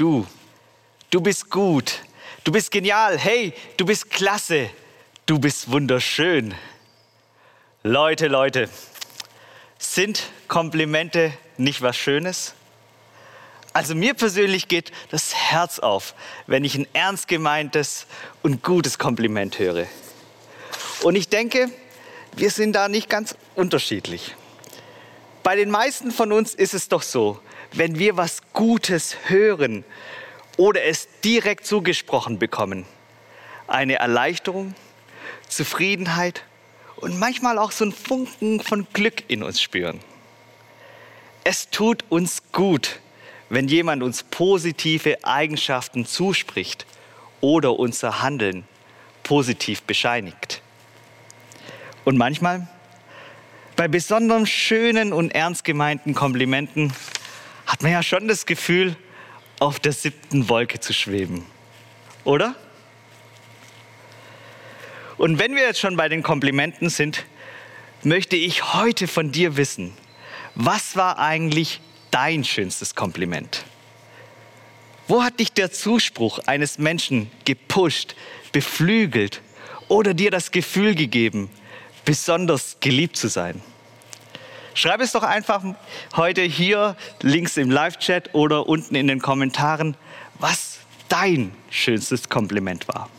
[0.00, 0.26] du,
[1.10, 2.00] du bist gut,
[2.44, 4.70] du bist genial, hey, du bist klasse,
[5.26, 6.54] du bist wunderschön.
[7.82, 8.70] Leute, Leute,
[9.78, 12.54] sind Komplimente nicht was Schönes?
[13.72, 16.14] Also mir persönlich geht das Herz auf,
[16.46, 18.06] wenn ich ein ernst gemeintes
[18.42, 19.86] und gutes Kompliment höre.
[21.02, 21.70] Und ich denke,
[22.36, 24.34] wir sind da nicht ganz unterschiedlich.
[25.42, 27.40] Bei den meisten von uns ist es doch so,
[27.72, 29.84] wenn wir was Gutes hören
[30.56, 32.84] oder es direkt zugesprochen bekommen,
[33.66, 34.74] eine Erleichterung,
[35.48, 36.44] Zufriedenheit
[36.96, 40.00] und manchmal auch so ein Funken von Glück in uns spüren.
[41.44, 43.00] Es tut uns gut,
[43.48, 46.86] wenn jemand uns positive Eigenschaften zuspricht
[47.40, 48.64] oder unser Handeln
[49.22, 50.60] positiv bescheinigt.
[52.04, 52.68] Und manchmal,
[53.76, 56.92] bei besonders schönen und ernst gemeinten Komplimenten,
[57.80, 58.94] hat man ja schon das Gefühl,
[59.58, 61.46] auf der siebten Wolke zu schweben.
[62.24, 62.54] Oder?
[65.16, 67.24] Und wenn wir jetzt schon bei den Komplimenten sind,
[68.02, 69.94] möchte ich heute von dir wissen,
[70.54, 73.64] was war eigentlich dein schönstes Kompliment?
[75.08, 78.14] Wo hat dich der Zuspruch eines Menschen gepusht,
[78.52, 79.40] beflügelt
[79.88, 81.48] oder dir das Gefühl gegeben,
[82.04, 83.62] besonders geliebt zu sein?
[84.74, 85.62] Schreib es doch einfach
[86.16, 89.96] heute hier links im Live-Chat oder unten in den Kommentaren,
[90.38, 93.10] was dein schönstes Kompliment war.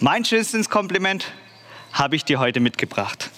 [0.00, 1.30] Mein schönstes Kompliment
[1.92, 3.30] habe ich dir heute mitgebracht.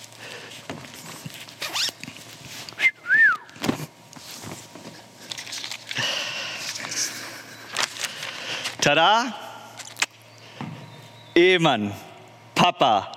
[8.80, 9.34] Tada!
[11.34, 11.92] Ehemann,
[12.54, 13.10] Papa,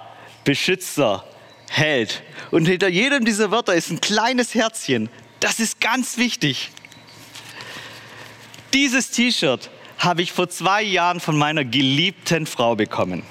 [0.44, 1.26] Beschützer,
[1.70, 2.24] Held.
[2.56, 5.10] Und hinter jedem dieser Wörter ist ein kleines Herzchen.
[5.42, 6.72] Das ist ganz wichtig.
[8.74, 13.24] Dieses T-Shirt habe ich vor zwei Jahren von meiner geliebten Frau bekommen.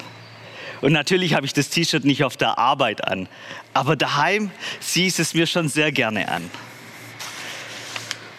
[0.83, 3.27] Und natürlich habe ich das T-Shirt nicht auf der Arbeit an,
[3.73, 4.51] aber daheim
[4.81, 6.51] ziehe ich es mir schon sehr gerne an.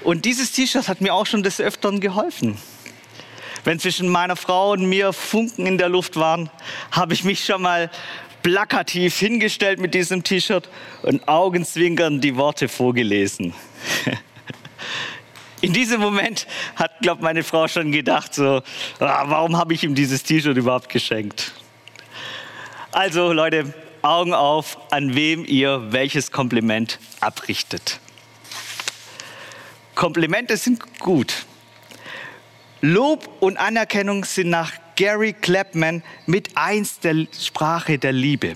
[0.03, 2.59] Und dieses T-Shirt hat mir auch schon des Öfteren geholfen.
[3.63, 6.51] Wenn zwischen meiner Frau und mir Funken in der Luft waren,
[6.91, 7.89] habe ich mich schon mal
[8.45, 10.69] plakativ hingestellt mit diesem T-Shirt
[11.01, 13.55] und augenzwinkernd die Worte vorgelesen.
[15.61, 16.45] In diesem Moment
[16.75, 18.61] hat, glaube meine Frau schon gedacht, so,
[18.99, 21.53] ah, warum habe ich ihm dieses T-Shirt überhaupt geschenkt?
[22.91, 23.73] Also Leute,
[24.03, 27.99] Augen auf, an wem ihr welches Kompliment abrichtet.
[29.95, 31.47] Komplimente sind gut.
[32.81, 38.53] Lob und Anerkennung sind nach Gary Clapman mit eins der Sprache der Liebe.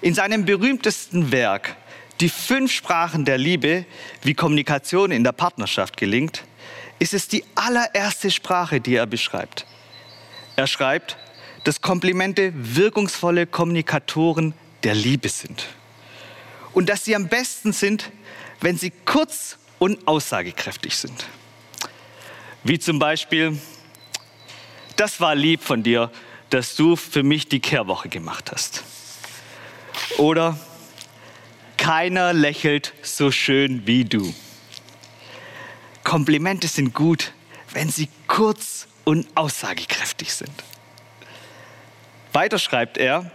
[0.00, 1.76] In seinem berühmtesten Werk
[2.20, 3.84] Die fünf Sprachen der Liebe,
[4.22, 6.44] wie Kommunikation in der Partnerschaft gelingt,
[7.00, 9.66] ist es die allererste Sprache, die er beschreibt.
[10.54, 11.16] Er schreibt,
[11.64, 14.54] dass Komplimente wirkungsvolle Kommunikatoren
[14.84, 15.66] der Liebe sind.
[16.72, 18.12] Und dass sie am besten sind,
[18.60, 21.26] wenn sie kurz und aussagekräftig sind.
[22.62, 23.58] Wie zum Beispiel,
[24.96, 26.10] das war lieb von dir,
[26.50, 28.84] dass du für mich die Kehrwoche gemacht hast.
[30.18, 30.58] Oder
[31.76, 34.34] keiner lächelt so schön wie du.
[36.04, 37.32] Komplimente sind gut,
[37.72, 40.52] wenn sie kurz und aussagekräftig sind.
[42.32, 43.30] Weiter schreibt er,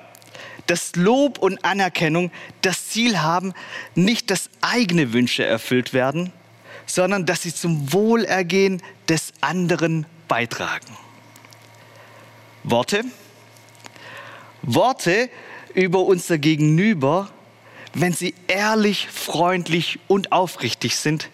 [0.67, 2.31] dass Lob und Anerkennung
[2.61, 3.53] das Ziel haben,
[3.95, 6.31] nicht dass eigene Wünsche erfüllt werden,
[6.85, 10.97] sondern dass sie zum Wohlergehen des anderen beitragen.
[12.69, 13.05] Worte.
[14.61, 15.29] Worte
[15.73, 17.31] über unser Gegenüber,
[17.93, 21.29] wenn sie ehrlich, freundlich und aufrichtig sind,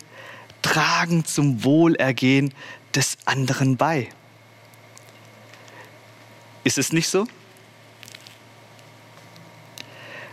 [0.62, 2.54] tragen zum Wohlergehen
[2.94, 4.10] des anderen bei.
[6.64, 7.26] Ist es nicht so?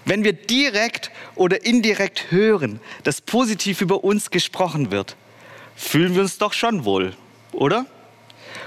[0.05, 5.17] Wenn wir direkt oder indirekt hören, dass positiv über uns gesprochen wird,
[5.77, 7.17] fühlen wir uns doch schon wohl,
[7.52, 7.87] oder?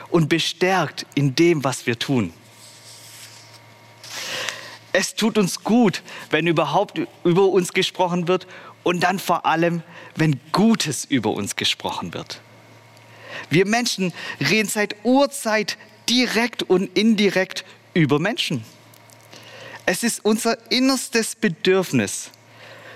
[0.10, 2.34] Und bestärkt in dem, was wir tun.
[4.92, 8.46] Es tut uns gut, wenn überhaupt über uns gesprochen wird
[8.84, 9.82] und dann vor allem,
[10.16, 12.42] wenn Gutes über uns gesprochen wird.
[13.50, 15.78] Wir Menschen reden seit Urzeit
[16.10, 18.64] direkt und indirekt über Menschen.
[19.86, 22.30] Es ist unser innerstes Bedürfnis.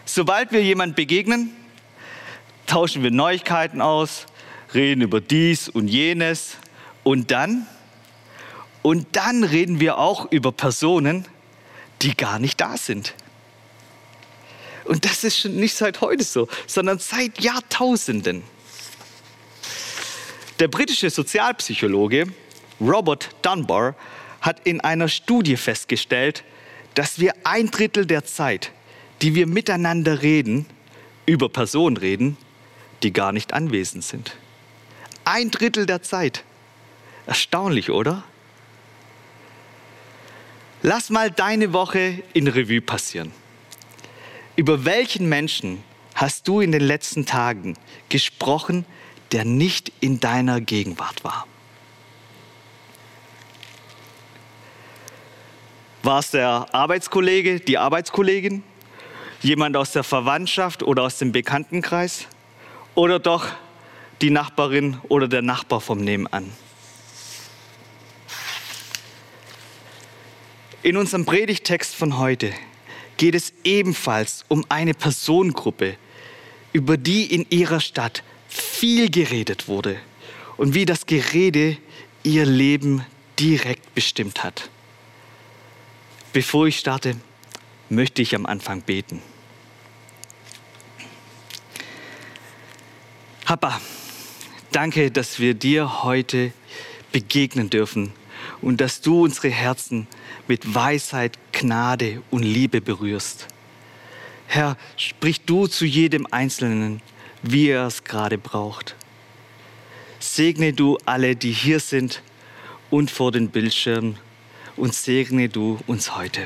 [0.05, 1.55] Sobald wir jemand begegnen,
[2.65, 4.25] tauschen wir Neuigkeiten aus,
[4.73, 6.57] reden über dies und jenes,
[7.07, 7.65] und dann?
[8.81, 11.25] Und dann reden wir auch über Personen,
[12.01, 13.13] die gar nicht da sind.
[14.83, 18.43] Und das ist schon nicht seit heute so, sondern seit Jahrtausenden.
[20.59, 22.27] Der britische Sozialpsychologe
[22.81, 23.95] Robert Dunbar
[24.41, 26.43] hat in einer Studie festgestellt,
[26.93, 28.73] dass wir ein Drittel der Zeit,
[29.21, 30.65] die wir miteinander reden,
[31.25, 32.35] über Personen reden,
[33.01, 34.35] die gar nicht anwesend sind.
[35.23, 36.43] Ein Drittel der Zeit.
[37.27, 38.23] Erstaunlich, oder?
[40.81, 43.33] Lass mal deine Woche in Revue passieren.
[44.55, 45.83] Über welchen Menschen
[46.15, 47.77] hast du in den letzten Tagen
[48.07, 48.85] gesprochen,
[49.33, 51.45] der nicht in deiner Gegenwart war?
[56.03, 58.63] War es der Arbeitskollege, die Arbeitskollegin,
[59.41, 62.27] jemand aus der Verwandtschaft oder aus dem Bekanntenkreis
[62.95, 63.47] oder doch
[64.21, 66.49] die Nachbarin oder der Nachbar vom Nebenan?
[70.83, 72.53] In unserem Predigtext von heute
[73.17, 75.97] geht es ebenfalls um eine Personengruppe,
[76.71, 79.99] über die in ihrer Stadt viel geredet wurde
[80.55, 81.77] und wie das Gerede
[82.23, 83.03] ihr Leben
[83.39, 84.69] direkt bestimmt hat.
[86.31, 87.15] Bevor ich starte,
[87.89, 89.21] möchte ich am Anfang beten.
[93.45, 93.81] Papa,
[94.71, 96.51] danke, dass wir dir heute
[97.11, 98.13] begegnen dürfen
[98.61, 100.07] und dass du unsere Herzen
[100.47, 103.47] mit Weisheit, Gnade und Liebe berührst.
[104.47, 107.01] Herr, sprich du zu jedem Einzelnen,
[107.43, 108.95] wie er es gerade braucht.
[110.19, 112.21] Segne du alle, die hier sind
[112.89, 114.17] und vor den Bildschirmen
[114.75, 116.45] und segne du uns heute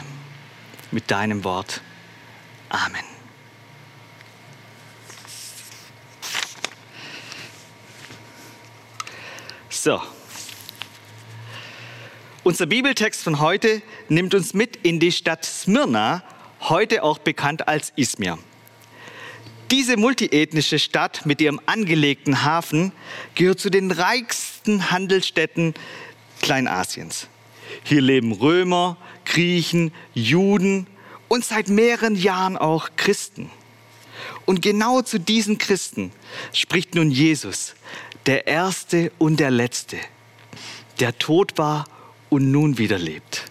[0.92, 1.82] mit deinem Wort.
[2.70, 3.04] Amen.
[9.70, 10.02] So.
[12.44, 16.24] Unser Bibeltext von heute nimmt uns mit in die Stadt Smyrna,
[16.62, 18.40] heute auch bekannt als Izmir.
[19.70, 22.94] Diese multiethnische Stadt mit ihrem angelegten Hafen
[23.36, 25.76] gehört zu den reichsten Handelsstädten
[26.42, 27.28] Kleinasiens.
[27.84, 30.88] Hier leben Römer, Griechen, Juden
[31.28, 33.52] und seit mehreren Jahren auch Christen.
[34.46, 36.12] Und genau zu diesen Christen
[36.54, 37.76] spricht nun Jesus,
[38.26, 39.98] der Erste und der Letzte,
[41.00, 41.86] der tot war
[42.32, 43.44] und nun wieder lebt.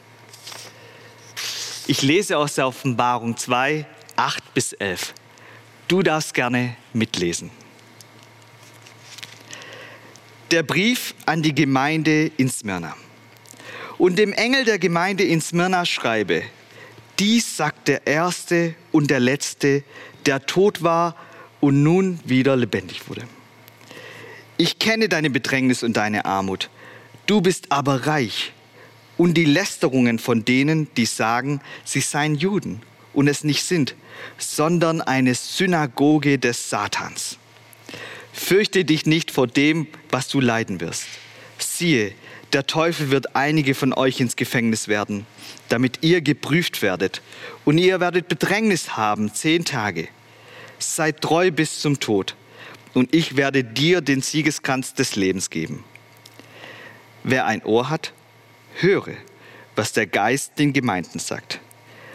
[1.87, 3.85] Ich lese aus der Offenbarung 2,
[4.17, 5.13] 8 bis 11.
[5.87, 7.51] Du darfst gerne mitlesen.
[10.51, 12.97] Der Brief an die Gemeinde in Smyrna.
[13.99, 16.43] Und dem Engel der Gemeinde in Smyrna schreibe,
[17.19, 19.85] dies sagt der Erste und der Letzte,
[20.25, 21.17] der tot war
[21.61, 23.25] und nun wieder lebendig wurde.
[24.57, 26.71] Ich kenne deine Bedrängnis und deine Armut.
[27.27, 28.55] Du bist aber reich.
[29.21, 32.81] Und die Lästerungen von denen, die sagen, sie seien Juden
[33.13, 33.95] und es nicht sind,
[34.39, 37.37] sondern eine Synagoge des Satans.
[38.33, 41.05] Fürchte dich nicht vor dem, was du leiden wirst.
[41.59, 42.13] Siehe,
[42.55, 45.27] der Teufel wird einige von euch ins Gefängnis werden,
[45.69, 47.21] damit ihr geprüft werdet.
[47.67, 50.09] Und ihr werdet Bedrängnis haben, zehn Tage.
[50.79, 52.37] Seid treu bis zum Tod.
[52.95, 55.85] Und ich werde dir den Siegeskranz des Lebens geben.
[57.23, 58.15] Wer ein Ohr hat,
[58.83, 59.17] höre,
[59.77, 61.61] was der Geist den Gemeinden sagt.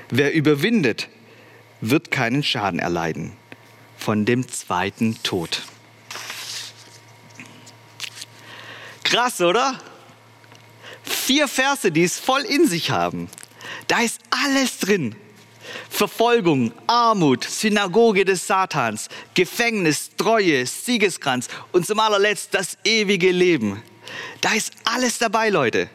[0.10, 1.10] Wer überwindet,
[1.82, 3.34] wird keinen Schaden erleiden
[3.98, 5.64] von dem zweiten Tod.
[9.04, 9.80] Krass, oder?
[11.04, 13.30] Vier Verse, die es voll in sich haben.
[13.88, 15.16] Da ist alles drin.
[15.90, 23.82] Verfolgung, Armut, Synagoge des Satans, Gefängnis, Treue, Siegeskranz und zum allerletzt das ewige Leben.
[24.42, 25.90] Da ist alles dabei, Leute.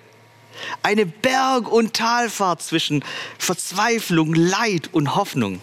[0.82, 3.04] Eine Berg- und Talfahrt zwischen
[3.38, 5.60] Verzweiflung, Leid und Hoffnung.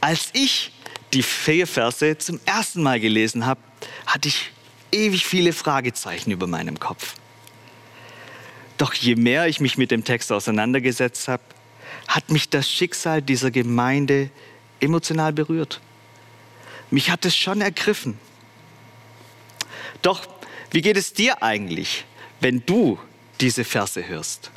[0.00, 0.72] Als ich
[1.12, 3.60] die vier Verse zum ersten Mal gelesen habe,
[4.06, 4.52] hatte ich
[4.92, 7.14] ewig viele Fragezeichen über meinem Kopf.
[8.76, 11.42] Doch je mehr ich mich mit dem Text auseinandergesetzt habe,
[12.06, 14.30] hat mich das Schicksal dieser Gemeinde
[14.80, 15.80] emotional berührt.
[16.90, 18.18] Mich hat es schon ergriffen.
[20.00, 20.26] Doch
[20.70, 22.04] wie geht es dir eigentlich,
[22.40, 22.98] wenn du
[23.40, 24.50] diese Verse hörst?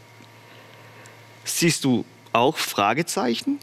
[1.43, 3.59] Siehst du auch Fragezeichen?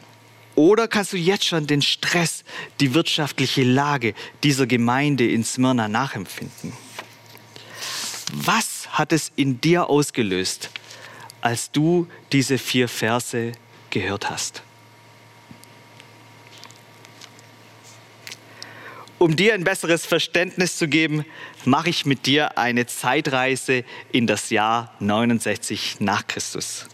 [0.55, 2.43] Oder kannst du jetzt schon den Stress,
[2.81, 6.73] die wirtschaftliche Lage dieser Gemeinde in Smyrna nachempfinden?
[8.33, 10.71] Was hat es in dir ausgelöst,
[11.41, 13.53] als du diese vier Verse
[13.91, 14.63] gehört hast?
[19.19, 21.25] Um dir ein besseres Verständnis zu geben,
[21.65, 26.87] mache ich mit dir eine Zeitreise in das Jahr 69 nach Christus.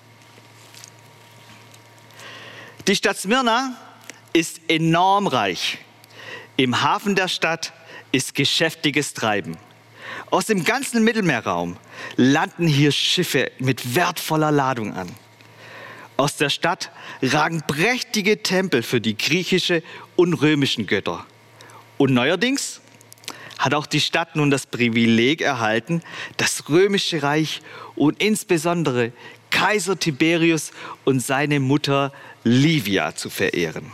[2.86, 3.76] Die Stadt Smyrna
[4.32, 5.78] ist enorm reich.
[6.56, 7.74] Im Hafen der Stadt
[8.10, 9.58] ist geschäftiges Treiben.
[10.30, 11.76] Aus dem ganzen Mittelmeerraum
[12.16, 15.10] landen hier Schiffe mit wertvoller Ladung an.
[16.16, 16.90] Aus der Stadt
[17.22, 19.82] ragen prächtige Tempel für die griechische
[20.16, 21.26] und römischen Götter.
[21.98, 22.80] Und neuerdings
[23.58, 26.02] hat auch die Stadt nun das Privileg erhalten,
[26.36, 27.62] das römische Reich
[27.94, 29.12] und insbesondere
[29.50, 30.72] Kaiser Tiberius
[31.04, 33.92] und seine Mutter Livia zu verehren.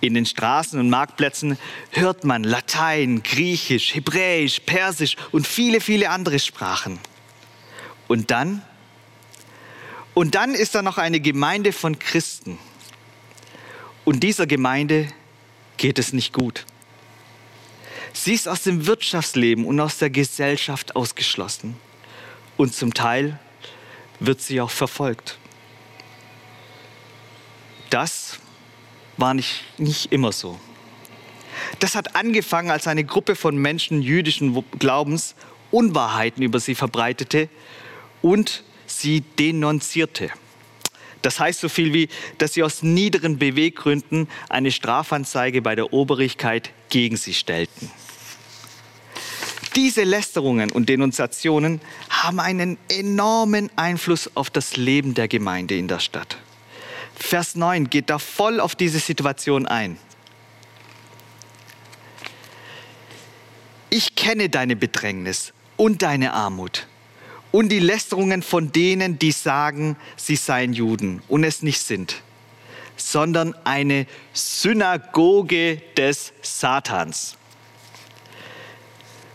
[0.00, 1.56] In den Straßen und Marktplätzen
[1.90, 6.98] hört man Latein, Griechisch, Hebräisch, Persisch und viele, viele andere Sprachen.
[8.08, 8.62] Und dann?
[10.12, 12.58] Und dann ist da noch eine Gemeinde von Christen.
[14.04, 15.08] Und dieser Gemeinde
[15.76, 16.64] geht es nicht gut.
[18.12, 21.76] Sie ist aus dem Wirtschaftsleben und aus der Gesellschaft ausgeschlossen.
[22.56, 23.38] Und zum Teil
[24.20, 25.38] wird sie auch verfolgt.
[27.90, 28.38] Das
[29.16, 30.58] war nicht, nicht immer so.
[31.78, 35.34] Das hat angefangen, als eine Gruppe von Menschen jüdischen Glaubens
[35.70, 37.48] Unwahrheiten über sie verbreitete
[38.20, 40.30] und sie denunzierte.
[41.22, 46.70] Das heißt so viel wie, dass sie aus niederen Beweggründen eine Strafanzeige bei der Obrigkeit
[46.90, 47.90] gegen sie stellten.
[49.76, 56.00] Diese Lästerungen und Denunziationen haben einen enormen Einfluss auf das Leben der Gemeinde in der
[56.00, 56.36] Stadt.
[57.14, 59.96] Vers 9 geht da voll auf diese Situation ein.
[63.88, 66.86] Ich kenne deine Bedrängnis und deine Armut
[67.52, 72.22] und die Lästerungen von denen, die sagen, sie seien Juden und es nicht sind,
[72.96, 77.36] sondern eine Synagoge des Satans.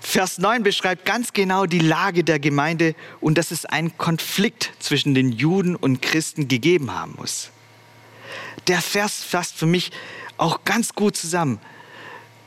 [0.01, 5.13] Vers 9 beschreibt ganz genau die Lage der Gemeinde und dass es einen Konflikt zwischen
[5.13, 7.51] den Juden und Christen gegeben haben muss.
[8.67, 9.91] Der Vers fasst für mich
[10.37, 11.59] auch ganz gut zusammen,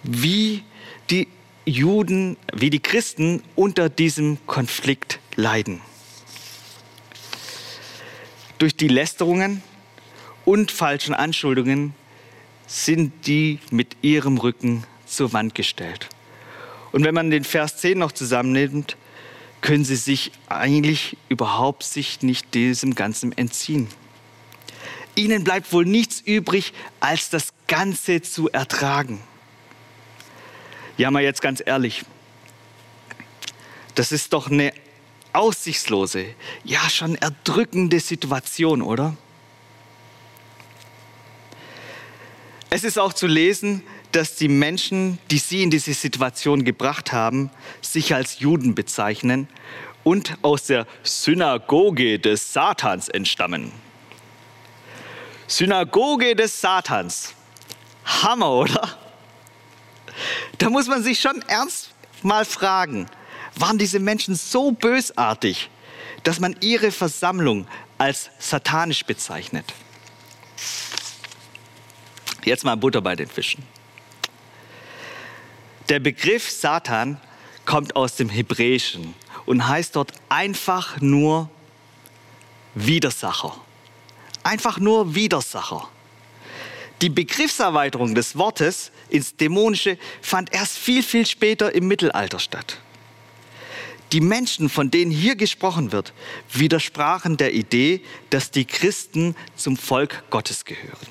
[0.02, 0.64] wie
[1.10, 1.28] die
[1.66, 5.80] Juden, wie die Christen unter diesem Konflikt leiden.
[8.58, 9.62] Durch die Lästerungen
[10.44, 11.94] und falschen Anschuldigungen
[12.66, 16.08] sind die mit ihrem Rücken zur Wand gestellt.
[16.92, 18.96] Und wenn man den Vers 10 noch zusammennimmt,
[19.60, 23.88] können sie sich eigentlich überhaupt sich nicht diesem Ganzen entziehen.
[25.14, 29.20] Ihnen bleibt wohl nichts übrig, als das Ganze zu ertragen.
[30.96, 32.04] Ja, mal jetzt ganz ehrlich,
[33.94, 34.72] das ist doch eine
[35.32, 36.34] aussichtslose,
[36.64, 39.16] ja schon erdrückende Situation, oder?
[42.70, 43.82] Es ist auch zu lesen,
[44.12, 49.48] dass die Menschen, die sie in diese Situation gebracht haben, sich als Juden bezeichnen
[50.04, 53.72] und aus der Synagoge des Satans entstammen.
[55.46, 57.34] Synagoge des Satans.
[58.04, 58.98] Hammer, oder?
[60.58, 61.90] Da muss man sich schon ernst
[62.22, 63.06] mal fragen,
[63.56, 65.70] waren diese Menschen so bösartig,
[66.22, 67.66] dass man ihre Versammlung
[67.98, 69.72] als satanisch bezeichnet?
[72.44, 73.62] Jetzt mal Butter bei den Fischen.
[75.88, 77.20] Der Begriff Satan
[77.66, 79.14] kommt aus dem Hebräischen
[79.44, 81.50] und heißt dort einfach nur
[82.74, 83.56] Widersacher.
[84.42, 85.88] Einfach nur Widersacher.
[87.02, 92.78] Die Begriffserweiterung des Wortes ins Dämonische fand erst viel, viel später im Mittelalter statt.
[94.12, 96.12] Die Menschen, von denen hier gesprochen wird,
[96.52, 101.06] widersprachen der Idee, dass die Christen zum Volk Gottes gehören.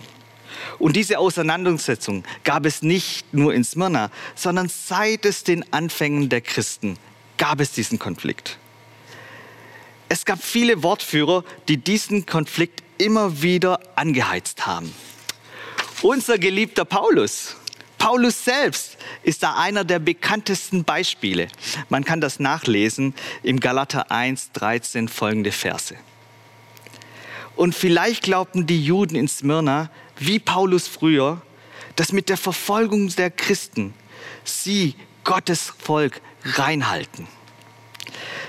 [0.77, 6.41] Und diese Auseinandersetzung gab es nicht nur in Smyrna, sondern seit es den Anfängen der
[6.41, 6.97] Christen
[7.37, 8.57] gab es diesen Konflikt.
[10.09, 14.93] Es gab viele Wortführer, die diesen Konflikt immer wieder angeheizt haben.
[16.01, 17.55] Unser geliebter Paulus,
[17.99, 21.49] Paulus selbst ist da einer der bekanntesten Beispiele.
[21.89, 23.13] Man kann das nachlesen
[23.43, 25.95] im Galater 1, 13 folgende Verse.
[27.55, 31.41] Und vielleicht glaubten die Juden in Smyrna, wie Paulus früher,
[31.97, 33.93] dass mit der Verfolgung der Christen
[34.45, 37.27] sie Gottes Volk reinhalten.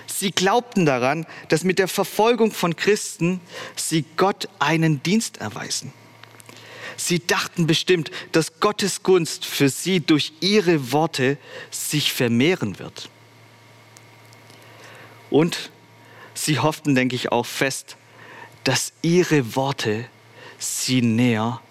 [0.06, 3.40] Sie glaubten daran, dass mit der Verfolgung von Christen
[3.74, 5.92] sie Gott einen Dienst erweisen.
[7.00, 11.38] Sie dachten bestimmt, dass Gottes Gunst für sie durch ihre Worte
[11.70, 13.08] sich vermehren wird.
[15.30, 15.70] Und
[16.34, 17.96] sie hofften, denke ich, auch fest,
[18.64, 20.04] dass ihre Worte
[20.58, 21.62] sie näher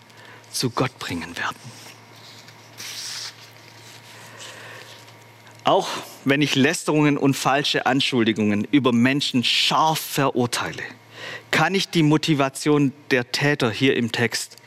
[0.51, 1.59] zu Gott bringen werden.
[5.63, 5.89] Auch
[6.25, 10.81] wenn ich Lästerungen und falsche Anschuldigungen über Menschen scharf verurteile,
[11.51, 14.58] kann ich die Motivation der Täter hier im Text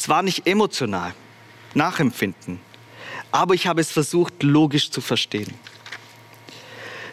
[0.00, 1.14] zwar nicht emotional
[1.74, 2.60] nachempfinden,
[3.30, 5.54] aber ich habe es versucht, logisch zu verstehen.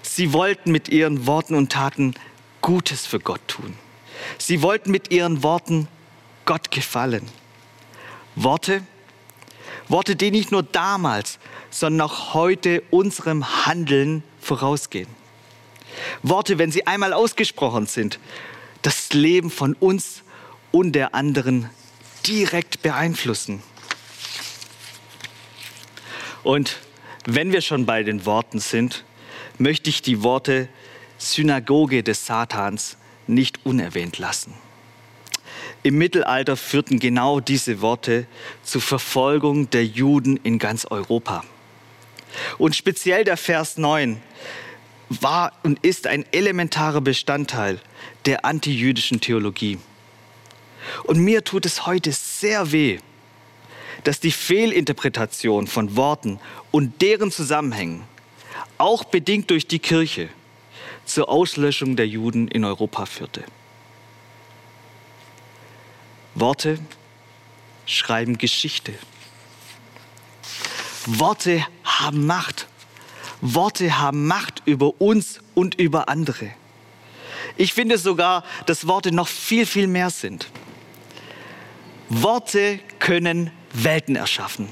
[0.02, 2.16] Sie wollten mit ihren Worten und Taten
[2.62, 3.76] Gutes für Gott tun.
[4.38, 5.88] Sie wollten mit ihren Worten
[6.46, 7.28] Gott gefallen.
[8.36, 8.84] Worte,
[9.88, 11.40] Worte, die nicht nur damals,
[11.70, 15.10] sondern auch heute unserem Handeln vorausgehen.
[16.24, 18.20] Worte, wenn sie einmal ausgesprochen sind,
[18.82, 20.24] das Leben von uns
[20.72, 21.70] und der anderen
[22.28, 23.64] direkt beeinflussen.
[26.44, 26.78] Und
[27.26, 29.04] wenn wir schon bei den Worten sind,
[29.58, 30.70] möchte ich die Worte
[31.18, 34.54] Synagoge des Satans nicht unerwähnt lassen.
[35.84, 38.28] Im Mittelalter führten genau diese Worte
[38.64, 41.44] zur Verfolgung der Juden in ganz Europa.
[42.58, 44.22] Und speziell der Vers 9
[45.10, 47.80] war und ist ein elementarer Bestandteil
[48.26, 49.80] der antijüdischen Theologie.
[51.04, 53.00] Und mir tut es heute sehr weh,
[54.04, 56.40] dass die Fehlinterpretation von Worten
[56.72, 58.04] und deren Zusammenhängen,
[58.78, 60.30] auch bedingt durch die Kirche,
[61.06, 63.44] zur Auslöschung der Juden in Europa führte.
[66.36, 66.80] Worte
[67.86, 68.94] schreiben Geschichte.
[71.06, 72.68] Worte haben Macht.
[73.42, 76.50] Worte haben Macht über uns und über andere.
[77.56, 80.48] Ich finde sogar, dass Worte noch viel, viel mehr sind.
[82.10, 84.70] Worte können Welten erschaffen.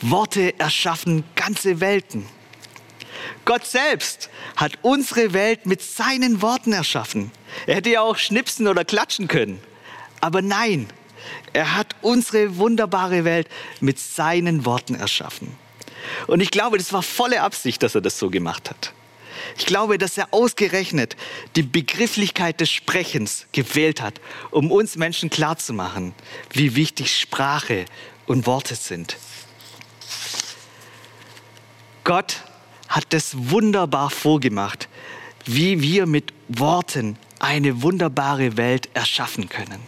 [0.00, 2.26] Worte erschaffen ganze Welten.
[3.44, 7.32] Gott selbst hat unsere Welt mit seinen Worten erschaffen.
[7.66, 9.60] Er hätte ja auch schnipsen oder klatschen können.
[10.20, 10.88] Aber nein,
[11.52, 13.48] er hat unsere wunderbare Welt
[13.80, 15.56] mit seinen Worten erschaffen.
[16.26, 18.92] Und ich glaube, das war volle Absicht, dass er das so gemacht hat.
[19.56, 21.16] Ich glaube, dass er ausgerechnet
[21.56, 26.14] die Begrifflichkeit des Sprechens gewählt hat, um uns Menschen klarzumachen,
[26.52, 27.84] wie wichtig Sprache
[28.26, 29.16] und Worte sind.
[32.04, 32.42] Gott
[32.88, 34.88] hat das wunderbar vorgemacht,
[35.44, 39.80] wie wir mit Worten eine wunderbare Welt erschaffen können.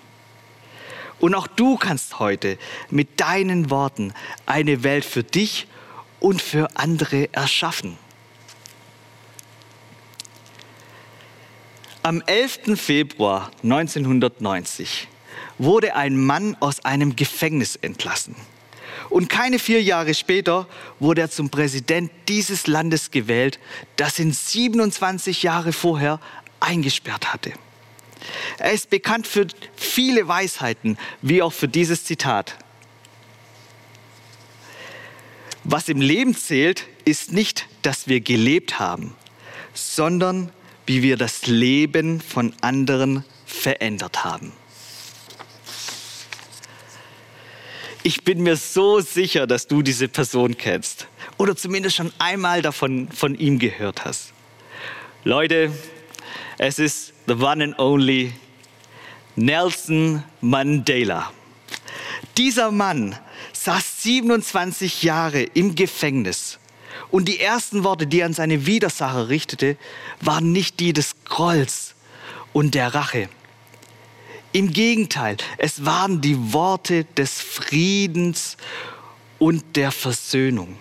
[1.19, 2.59] Und auch du kannst heute
[2.91, 4.15] mit deinen Worten
[4.47, 5.67] eine Welt für dich
[6.19, 7.99] und für andere erschaffen.
[12.03, 12.81] Am 11.
[12.81, 15.07] Februar 1990
[15.59, 18.35] wurde ein Mann aus einem Gefängnis entlassen.
[19.11, 20.67] Und keine vier Jahre später
[20.99, 23.59] wurde er zum Präsident dieses Landes gewählt,
[23.97, 26.21] das ihn 27 Jahre vorher
[26.59, 27.53] eingesperrt hatte.
[28.57, 32.57] Er ist bekannt für viele Weisheiten, wie auch für dieses Zitat.
[35.65, 39.15] Was im Leben zählt, ist nicht, dass wir gelebt haben,
[39.75, 40.51] sondern
[40.91, 44.53] wie wir das Leben von anderen verändert haben.
[48.03, 51.07] Ich bin mir so sicher, dass du diese Person kennst
[51.39, 54.33] oder zumindest schon einmal davon von ihm gehört hast.
[55.23, 55.71] Leute,
[56.59, 58.33] es ist the one and only
[59.37, 61.33] Nelson Mandela.
[62.37, 63.17] Dieser Mann
[63.53, 66.59] saß 27 Jahre im Gefängnis
[67.11, 69.77] und die ersten Worte, die er an seine Widersacher richtete,
[70.21, 71.95] waren nicht die des Grolls
[72.53, 73.29] und der Rache.
[74.53, 78.57] Im Gegenteil, es waren die Worte des Friedens
[79.39, 80.77] und der Versöhnung.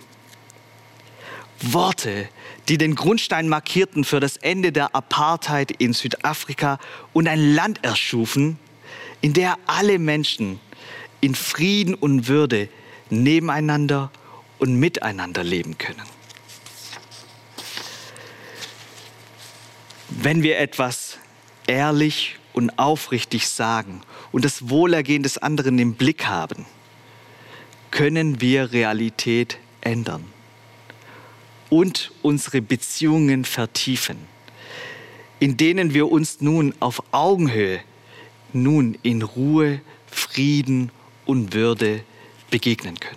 [1.60, 2.28] Worte,
[2.68, 6.78] die den Grundstein markierten für das Ende der Apartheid in Südafrika
[7.12, 8.58] und ein Land erschufen,
[9.20, 10.60] in der alle Menschen
[11.20, 12.68] in Frieden und Würde
[13.10, 14.10] nebeneinander
[14.58, 16.19] und miteinander leben können.
[20.22, 21.16] Wenn wir etwas
[21.66, 24.02] ehrlich und aufrichtig sagen
[24.32, 26.66] und das Wohlergehen des anderen im Blick haben,
[27.90, 30.26] können wir Realität ändern
[31.70, 34.18] und unsere Beziehungen vertiefen,
[35.38, 37.80] in denen wir uns nun auf Augenhöhe,
[38.52, 40.92] nun in Ruhe, Frieden
[41.24, 42.04] und Würde
[42.50, 43.16] begegnen können.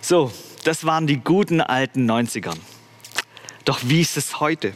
[0.00, 0.32] So,
[0.64, 2.56] das waren die guten alten 90ern.
[3.64, 4.72] Doch wie ist es heute?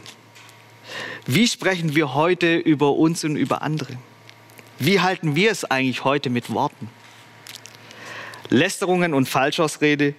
[1.25, 3.97] Wie sprechen wir heute über uns und über andere?
[4.79, 6.89] Wie halten wir es eigentlich heute mit Worten?
[8.49, 10.13] Lästerungen und Falschausrede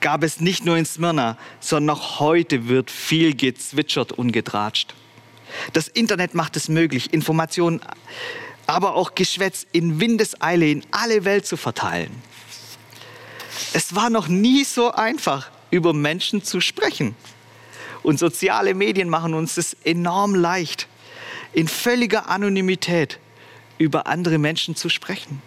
[0.00, 4.94] gab es nicht nur in Smyrna, sondern auch heute wird viel gezwitschert und getratscht.
[5.74, 7.80] Das Internet macht es möglich, Informationen,
[8.66, 12.10] aber auch Geschwätz in Windeseile in alle Welt zu verteilen.
[13.72, 17.14] Es war noch nie so einfach, über Menschen zu sprechen.
[18.06, 20.86] Und soziale Medien machen uns es enorm leicht,
[21.52, 23.18] in völliger Anonymität
[23.78, 25.42] über andere Menschen zu sprechen.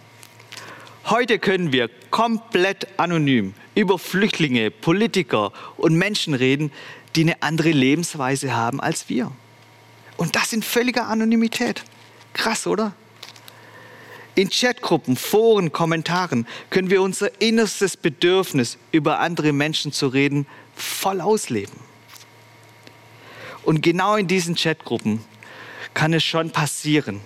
[1.05, 6.73] Heute können wir komplett anonym über Flüchtlinge, Politiker und Menschen reden,
[7.15, 9.31] die eine andere Lebensweise haben als wir.
[10.17, 11.85] Und das in völliger Anonymität.
[12.33, 12.93] Krass, oder?
[14.35, 20.45] In Chatgruppen, Foren, Kommentaren können wir unser innerstes Bedürfnis, über andere Menschen zu reden,
[20.75, 21.88] voll ausleben.
[23.69, 25.23] Und genau in diesen Chatgruppen
[25.93, 27.21] kann es schon passieren,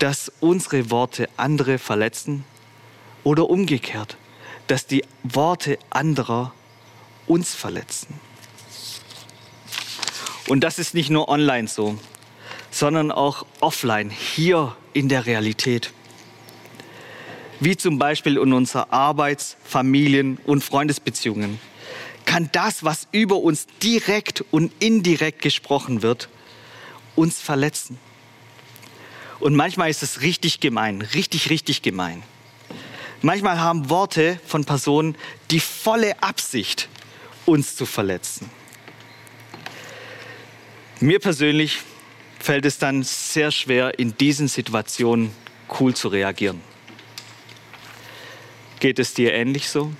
[0.00, 2.44] dass unsere Worte andere verletzen
[3.22, 4.16] oder umgekehrt,
[4.66, 6.52] dass die Worte anderer
[7.28, 8.18] uns verletzen.
[10.48, 11.96] Und das ist nicht nur online so,
[12.72, 15.92] sondern auch offline, hier in der Realität.
[17.60, 21.60] Wie zum Beispiel in unserer Arbeits-, Familien- und Freundesbeziehungen
[22.36, 26.28] kann das, was über uns direkt und indirekt gesprochen wird,
[27.14, 27.98] uns verletzen.
[29.40, 32.22] Und manchmal ist es richtig gemein, richtig, richtig gemein.
[33.22, 35.16] Manchmal haben Worte von Personen
[35.50, 36.90] die volle Absicht,
[37.46, 38.50] uns zu verletzen.
[41.00, 41.78] Mir persönlich
[42.38, 45.30] fällt es dann sehr schwer, in diesen Situationen
[45.80, 46.60] cool zu reagieren.
[48.78, 49.90] Geht es dir ähnlich so?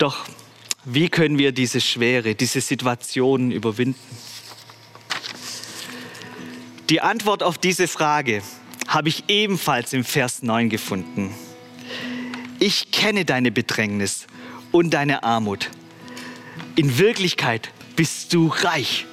[0.00, 0.24] Doch
[0.86, 4.00] wie können wir diese Schwere, diese Situationen überwinden?
[6.88, 8.40] Die Antwort auf diese Frage
[8.88, 11.34] habe ich ebenfalls im Vers 9 gefunden.
[12.58, 14.26] Ich kenne deine Bedrängnis
[14.72, 15.68] und deine Armut.
[16.76, 19.04] In Wirklichkeit bist du reich.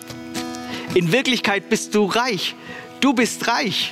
[0.94, 2.56] In Wirklichkeit bist du reich.
[3.02, 3.92] Du bist reich.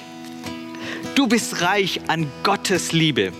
[1.16, 3.34] Du bist reich an Gottes Liebe.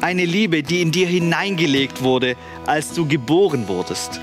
[0.00, 2.36] Eine Liebe, die in dir hineingelegt wurde,
[2.66, 4.20] als du geboren wurdest.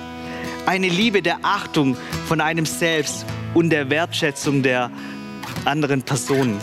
[0.66, 1.96] Eine Liebe der Achtung
[2.28, 4.90] von einem selbst und der Wertschätzung der
[5.66, 6.60] anderen Personen.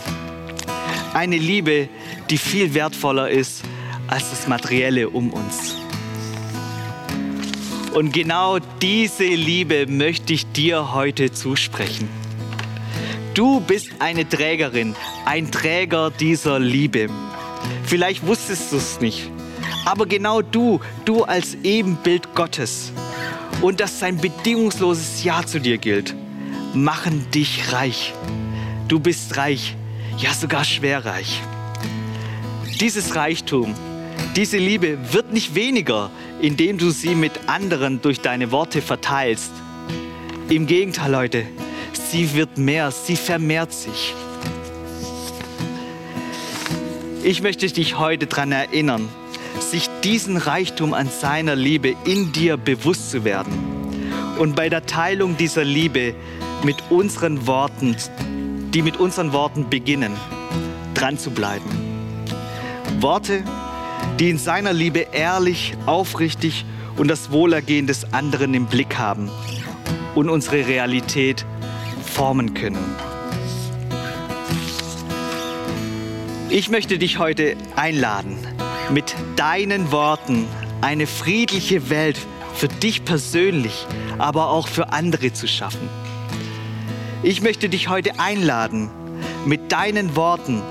[1.15, 1.89] Eine Liebe,
[2.29, 3.63] die viel wertvoller ist
[4.09, 5.77] als das Materielle um uns.
[7.93, 12.09] Und genau diese Liebe möchte ich dir heute zusprechen.
[13.35, 17.09] Du bist eine Trägerin, ein Träger dieser Liebe.
[17.95, 19.31] Vielleicht wusstest du es nicht,
[19.85, 22.91] aber genau du, du als Ebenbild Gottes
[23.63, 26.13] und dass sein bedingungsloses Ja zu dir gilt,
[26.75, 28.13] machen dich reich.
[28.89, 29.77] Du bist reich,
[30.19, 31.41] ja sogar schwerreich.
[32.81, 33.77] Dieses Reichtum,
[34.35, 36.11] diese Liebe wird nicht weniger,
[36.43, 39.53] indem du sie mit anderen durch deine Worte verteilst.
[40.49, 41.47] Im Gegenteil, Leute,
[42.11, 44.15] sie wird mehr, sie vermehrt sich.
[47.27, 49.09] Ich möchte dich heute daran erinnern,
[49.59, 53.51] sich diesen Reichtum an seiner Liebe in dir bewusst zu werden
[54.39, 56.15] und bei der Teilung dieser Liebe
[56.65, 57.97] mit unseren Worten,
[58.75, 60.13] die mit unseren Worten beginnen,
[60.93, 61.65] dran zu bleiben.
[63.01, 63.43] Worte,
[64.21, 66.67] die in seiner Liebe ehrlich, aufrichtig
[66.99, 69.31] und das Wohlergehen des anderen im Blick haben
[70.15, 71.47] und unsere Realität
[72.05, 73.14] formen können.
[76.55, 78.39] Ich möchte dich heute einladen,
[78.89, 80.47] mit deinen Worten
[80.83, 82.17] eine friedliche Welt
[82.55, 83.89] für dich persönlich,
[84.19, 85.89] aber auch für andere zu schaffen.
[87.25, 88.89] Ich möchte dich heute einladen,
[89.45, 90.63] mit deinen Worten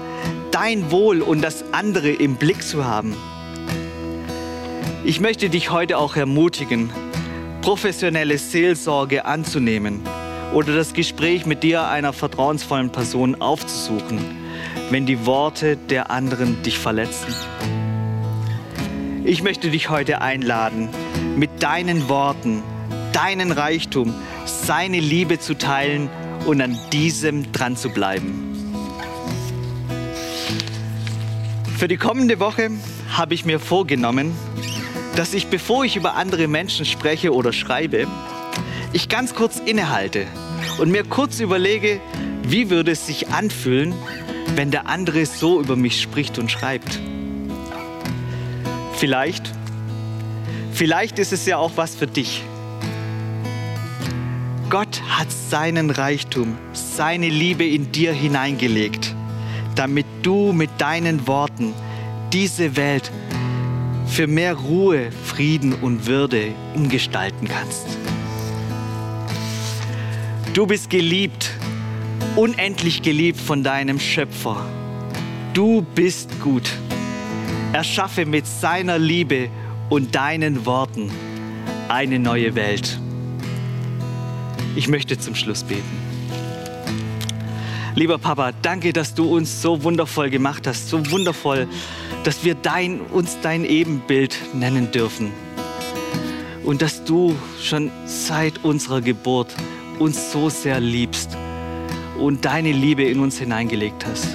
[0.51, 3.17] dein Wohl und das andere im Blick zu haben.
[5.03, 6.91] Ich möchte dich heute auch ermutigen,
[7.61, 9.99] professionelle Seelsorge anzunehmen
[10.53, 14.42] oder das Gespräch mit dir einer vertrauensvollen Person aufzusuchen,
[14.89, 17.33] wenn die Worte der anderen dich verletzen.
[19.25, 20.89] Ich möchte dich heute einladen,
[21.37, 22.61] mit deinen Worten,
[23.13, 24.13] deinen Reichtum,
[24.45, 26.09] seine Liebe zu teilen
[26.45, 28.53] und an diesem dran zu bleiben.
[31.77, 32.69] Für die kommende Woche
[33.09, 34.33] habe ich mir vorgenommen,
[35.15, 38.07] dass ich, bevor ich über andere Menschen spreche oder schreibe,
[38.93, 40.25] ich ganz kurz innehalte
[40.79, 41.99] und mir kurz überlege,
[42.43, 43.93] wie würde es sich anfühlen,
[44.55, 46.99] wenn der andere so über mich spricht und schreibt.
[48.95, 49.51] Vielleicht,
[50.71, 52.43] vielleicht ist es ja auch was für dich.
[54.69, 59.15] Gott hat seinen Reichtum, seine Liebe in dir hineingelegt
[59.75, 61.73] damit du mit deinen Worten
[62.31, 63.11] diese Welt
[64.05, 67.85] für mehr Ruhe, Frieden und Würde umgestalten kannst.
[70.53, 71.49] Du bist geliebt,
[72.35, 74.65] unendlich geliebt von deinem Schöpfer.
[75.53, 76.63] Du bist gut.
[77.73, 79.49] Erschaffe mit seiner Liebe
[79.89, 81.11] und deinen Worten
[81.89, 82.99] eine neue Welt.
[84.75, 85.83] Ich möchte zum Schluss beten.
[87.93, 91.67] Lieber Papa, danke, dass du uns so wundervoll gemacht hast, so wundervoll,
[92.23, 95.31] dass wir dein, uns dein Ebenbild nennen dürfen.
[96.63, 99.53] Und dass du schon seit unserer Geburt
[99.99, 101.37] uns so sehr liebst
[102.17, 104.27] und deine Liebe in uns hineingelegt hast.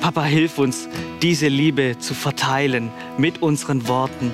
[0.00, 0.88] Papa, hilf uns,
[1.22, 4.32] diese Liebe zu verteilen mit unseren Worten,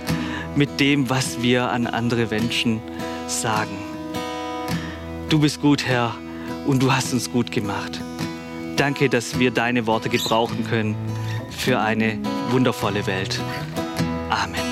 [0.54, 2.80] mit dem, was wir an andere Menschen
[3.26, 3.76] sagen.
[5.28, 6.14] Du bist gut, Herr,
[6.66, 8.00] und du hast uns gut gemacht.
[8.76, 10.94] Danke, dass wir deine Worte gebrauchen können
[11.50, 12.18] für eine
[12.50, 13.40] wundervolle Welt.
[14.30, 14.65] Amen.